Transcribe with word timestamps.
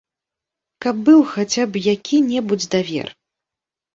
Каб 0.85 0.95
быў 1.09 1.19
хаця 1.33 1.63
б 1.73 1.83
які-небудзь 1.93 2.69
давер. 2.77 3.07